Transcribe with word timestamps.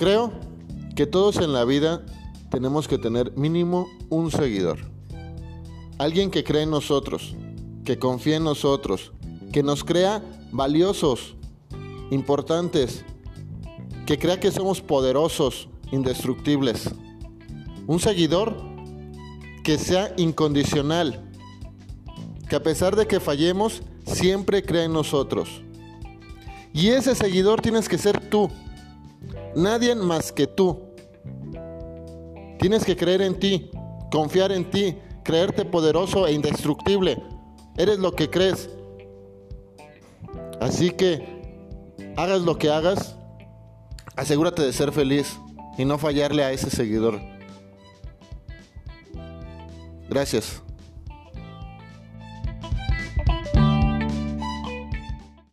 Creo 0.00 0.32
que 0.96 1.04
todos 1.04 1.36
en 1.36 1.52
la 1.52 1.66
vida 1.66 2.06
tenemos 2.50 2.88
que 2.88 2.96
tener 2.96 3.36
mínimo 3.36 3.86
un 4.08 4.30
seguidor. 4.30 4.78
Alguien 5.98 6.30
que 6.30 6.42
cree 6.42 6.62
en 6.62 6.70
nosotros, 6.70 7.36
que 7.84 7.98
confíe 7.98 8.36
en 8.36 8.44
nosotros, 8.44 9.12
que 9.52 9.62
nos 9.62 9.84
crea 9.84 10.22
valiosos, 10.52 11.36
importantes, 12.10 13.04
que 14.06 14.18
crea 14.18 14.40
que 14.40 14.50
somos 14.50 14.80
poderosos, 14.80 15.68
indestructibles. 15.92 16.88
Un 17.86 18.00
seguidor 18.00 18.56
que 19.62 19.76
sea 19.76 20.14
incondicional, 20.16 21.30
que 22.48 22.56
a 22.56 22.62
pesar 22.62 22.96
de 22.96 23.06
que 23.06 23.20
fallemos, 23.20 23.82
siempre 24.06 24.62
cree 24.62 24.84
en 24.84 24.94
nosotros. 24.94 25.60
Y 26.72 26.88
ese 26.88 27.14
seguidor 27.14 27.60
tienes 27.60 27.86
que 27.86 27.98
ser 27.98 28.18
tú, 28.30 28.50
nadie 29.54 29.94
más 29.94 30.32
que 30.32 30.46
tú. 30.46 30.90
Tienes 32.58 32.84
que 32.84 32.96
creer 32.96 33.22
en 33.22 33.38
ti, 33.38 33.70
confiar 34.10 34.52
en 34.52 34.70
ti, 34.70 34.96
creerte 35.22 35.64
poderoso 35.64 36.26
e 36.26 36.32
indestructible. 36.32 37.22
Eres 37.76 37.98
lo 37.98 38.12
que 38.12 38.28
crees. 38.28 38.68
Así 40.60 40.90
que 40.90 41.40
hagas 42.16 42.42
lo 42.42 42.58
que 42.58 42.70
hagas, 42.70 43.16
asegúrate 44.16 44.62
de 44.62 44.72
ser 44.72 44.92
feliz 44.92 45.38
y 45.78 45.84
no 45.84 45.96
fallarle 45.96 46.44
a 46.44 46.52
ese 46.52 46.68
seguidor. 46.68 47.20
Gracias. 50.08 50.62